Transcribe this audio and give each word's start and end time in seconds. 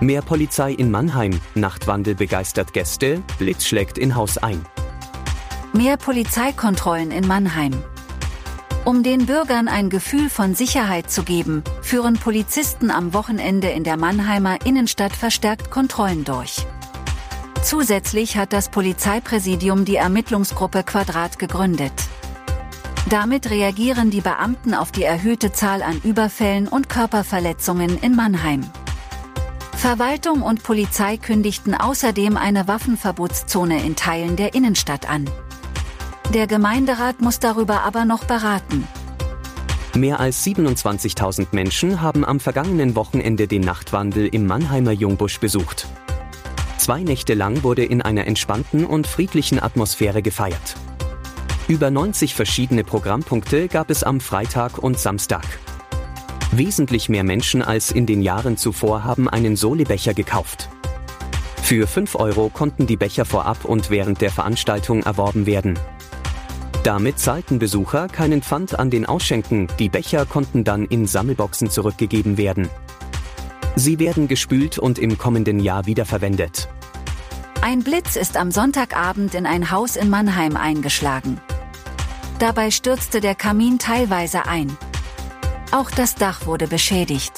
Mehr 0.00 0.22
Polizei 0.22 0.72
in 0.72 0.90
Mannheim, 0.90 1.40
Nachtwandel 1.54 2.14
begeistert 2.14 2.72
Gäste, 2.72 3.22
Blitz 3.38 3.64
schlägt 3.64 3.96
in 3.96 4.16
Haus 4.16 4.38
ein. 4.38 4.64
Mehr 5.72 5.96
Polizeikontrollen 5.96 7.10
in 7.10 7.26
Mannheim. 7.26 7.72
Um 8.84 9.02
den 9.02 9.24
Bürgern 9.26 9.66
ein 9.66 9.88
Gefühl 9.88 10.28
von 10.28 10.54
Sicherheit 10.54 11.10
zu 11.10 11.22
geben, 11.22 11.62
führen 11.80 12.14
Polizisten 12.14 12.90
am 12.90 13.14
Wochenende 13.14 13.68
in 13.68 13.82
der 13.82 13.96
Mannheimer 13.96 14.58
Innenstadt 14.66 15.12
verstärkt 15.12 15.70
Kontrollen 15.70 16.24
durch. 16.24 16.66
Zusätzlich 17.62 18.36
hat 18.36 18.52
das 18.52 18.68
Polizeipräsidium 18.68 19.86
die 19.86 19.96
Ermittlungsgruppe 19.96 20.82
Quadrat 20.82 21.38
gegründet. 21.38 21.94
Damit 23.08 23.48
reagieren 23.48 24.10
die 24.10 24.20
Beamten 24.20 24.74
auf 24.74 24.92
die 24.92 25.04
erhöhte 25.04 25.52
Zahl 25.52 25.82
an 25.82 26.00
Überfällen 26.02 26.68
und 26.68 26.88
Körperverletzungen 26.88 27.98
in 28.00 28.14
Mannheim. 28.16 28.70
Verwaltung 29.84 30.40
und 30.40 30.62
Polizei 30.62 31.18
kündigten 31.18 31.74
außerdem 31.74 32.38
eine 32.38 32.66
Waffenverbotszone 32.66 33.84
in 33.84 33.96
Teilen 33.96 34.34
der 34.34 34.54
Innenstadt 34.54 35.10
an. 35.10 35.28
Der 36.32 36.46
Gemeinderat 36.46 37.20
muss 37.20 37.38
darüber 37.38 37.82
aber 37.82 38.06
noch 38.06 38.24
beraten. 38.24 38.88
Mehr 39.94 40.20
als 40.20 40.42
27.000 40.42 41.48
Menschen 41.52 42.00
haben 42.00 42.24
am 42.24 42.40
vergangenen 42.40 42.96
Wochenende 42.96 43.46
den 43.46 43.60
Nachtwandel 43.60 44.26
im 44.26 44.46
Mannheimer 44.46 44.92
Jungbusch 44.92 45.38
besucht. 45.38 45.86
Zwei 46.78 47.02
Nächte 47.02 47.34
lang 47.34 47.62
wurde 47.62 47.84
in 47.84 48.00
einer 48.00 48.26
entspannten 48.26 48.86
und 48.86 49.06
friedlichen 49.06 49.62
Atmosphäre 49.62 50.22
gefeiert. 50.22 50.76
Über 51.68 51.90
90 51.90 52.34
verschiedene 52.34 52.84
Programmpunkte 52.84 53.68
gab 53.68 53.90
es 53.90 54.02
am 54.02 54.20
Freitag 54.20 54.78
und 54.78 54.98
Samstag. 54.98 55.44
Wesentlich 56.56 57.08
mehr 57.08 57.24
Menschen 57.24 57.62
als 57.62 57.90
in 57.90 58.06
den 58.06 58.22
Jahren 58.22 58.56
zuvor 58.56 59.02
haben 59.02 59.28
einen 59.28 59.56
Soli-Becher 59.56 60.14
gekauft. 60.14 60.68
Für 61.60 61.88
5 61.88 62.14
Euro 62.14 62.48
konnten 62.48 62.86
die 62.86 62.96
Becher 62.96 63.24
vorab 63.24 63.64
und 63.64 63.90
während 63.90 64.20
der 64.20 64.30
Veranstaltung 64.30 65.02
erworben 65.02 65.46
werden. 65.46 65.76
Damit 66.84 67.18
zahlten 67.18 67.58
Besucher 67.58 68.06
keinen 68.06 68.40
Pfand 68.40 68.78
an 68.78 68.88
den 68.88 69.04
Ausschenken, 69.04 69.66
die 69.80 69.88
Becher 69.88 70.26
konnten 70.26 70.62
dann 70.62 70.84
in 70.84 71.08
Sammelboxen 71.08 71.70
zurückgegeben 71.70 72.36
werden. 72.36 72.68
Sie 73.74 73.98
werden 73.98 74.28
gespült 74.28 74.78
und 74.78 75.00
im 75.00 75.18
kommenden 75.18 75.58
Jahr 75.58 75.86
wiederverwendet. 75.86 76.68
Ein 77.62 77.82
Blitz 77.82 78.14
ist 78.14 78.36
am 78.36 78.52
Sonntagabend 78.52 79.34
in 79.34 79.46
ein 79.46 79.72
Haus 79.72 79.96
in 79.96 80.08
Mannheim 80.08 80.56
eingeschlagen. 80.56 81.40
Dabei 82.38 82.70
stürzte 82.70 83.20
der 83.20 83.34
Kamin 83.34 83.80
teilweise 83.80 84.46
ein. 84.46 84.76
Auch 85.74 85.90
das 85.90 86.14
Dach 86.14 86.46
wurde 86.46 86.68
beschädigt. 86.68 87.32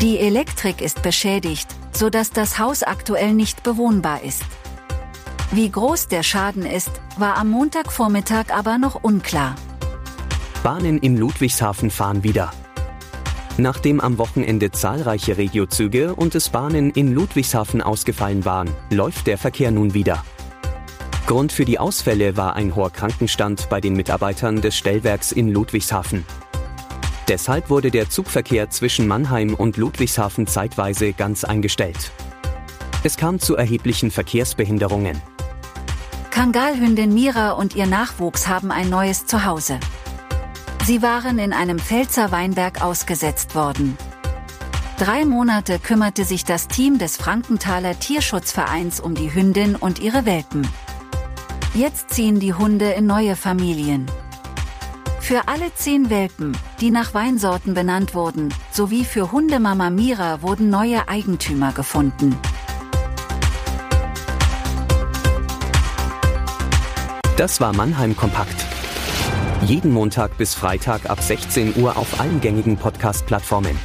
Die 0.00 0.20
Elektrik 0.20 0.80
ist 0.80 1.02
beschädigt, 1.02 1.66
sodass 1.90 2.30
das 2.30 2.60
Haus 2.60 2.84
aktuell 2.84 3.34
nicht 3.34 3.64
bewohnbar 3.64 4.22
ist. 4.22 4.44
Wie 5.50 5.68
groß 5.68 6.06
der 6.06 6.22
Schaden 6.22 6.64
ist, 6.64 6.92
war 7.18 7.36
am 7.36 7.50
Montagvormittag 7.50 8.54
aber 8.54 8.78
noch 8.78 9.02
unklar. 9.02 9.56
Bahnen 10.62 10.98
in 10.98 11.16
Ludwigshafen 11.16 11.90
fahren 11.90 12.22
wieder. 12.22 12.52
Nachdem 13.56 14.00
am 14.00 14.16
Wochenende 14.18 14.70
zahlreiche 14.70 15.36
Regiozüge 15.36 16.14
und 16.14 16.36
es 16.36 16.50
Bahnen 16.50 16.92
in 16.92 17.12
Ludwigshafen 17.12 17.82
ausgefallen 17.82 18.44
waren, 18.44 18.70
läuft 18.90 19.26
der 19.26 19.38
Verkehr 19.38 19.72
nun 19.72 19.92
wieder. 19.92 20.24
Grund 21.26 21.50
für 21.50 21.64
die 21.64 21.80
Ausfälle 21.80 22.36
war 22.36 22.54
ein 22.54 22.76
hoher 22.76 22.90
Krankenstand 22.90 23.68
bei 23.70 23.80
den 23.80 23.96
Mitarbeitern 23.96 24.60
des 24.60 24.76
Stellwerks 24.76 25.32
in 25.32 25.50
Ludwigshafen. 25.50 26.24
Deshalb 27.28 27.70
wurde 27.70 27.90
der 27.90 28.10
Zugverkehr 28.10 28.70
zwischen 28.70 29.06
Mannheim 29.06 29.54
und 29.54 29.76
Ludwigshafen 29.76 30.46
zeitweise 30.46 31.12
ganz 31.12 31.44
eingestellt. 31.44 32.12
Es 33.02 33.16
kam 33.16 33.38
zu 33.38 33.56
erheblichen 33.56 34.10
Verkehrsbehinderungen. 34.10 35.20
Kangalhündin 36.30 37.14
Mira 37.14 37.52
und 37.52 37.76
ihr 37.76 37.86
Nachwuchs 37.86 38.48
haben 38.48 38.70
ein 38.70 38.90
neues 38.90 39.26
Zuhause. 39.26 39.78
Sie 40.84 41.00
waren 41.00 41.38
in 41.38 41.52
einem 41.52 41.78
Pfälzer 41.78 42.30
Weinberg 42.32 42.82
ausgesetzt 42.82 43.54
worden. 43.54 43.96
Drei 44.98 45.24
Monate 45.24 45.78
kümmerte 45.78 46.24
sich 46.24 46.44
das 46.44 46.68
Team 46.68 46.98
des 46.98 47.16
Frankenthaler 47.16 47.98
Tierschutzvereins 47.98 49.00
um 49.00 49.14
die 49.14 49.34
Hündin 49.34 49.76
und 49.76 49.98
ihre 49.98 50.26
Welpen. 50.26 50.68
Jetzt 51.74 52.10
ziehen 52.10 52.38
die 52.38 52.54
Hunde 52.54 52.90
in 52.90 53.06
neue 53.06 53.34
Familien. 53.34 54.06
Für 55.24 55.48
alle 55.48 55.74
zehn 55.74 56.10
Welpen, 56.10 56.54
die 56.82 56.90
nach 56.90 57.14
Weinsorten 57.14 57.72
benannt 57.72 58.14
wurden, 58.14 58.52
sowie 58.70 59.06
für 59.06 59.32
Hundemama 59.32 59.88
Mira 59.88 60.42
wurden 60.42 60.68
neue 60.68 61.08
Eigentümer 61.08 61.72
gefunden. 61.72 62.36
Das 67.38 67.58
war 67.58 67.74
Mannheim 67.74 68.14
Kompakt. 68.14 68.66
Jeden 69.62 69.92
Montag 69.92 70.36
bis 70.36 70.54
Freitag 70.54 71.08
ab 71.08 71.22
16 71.22 71.74
Uhr 71.76 71.96
auf 71.96 72.20
allen 72.20 72.42
gängigen 72.42 72.76
Podcast-Plattformen. 72.76 73.78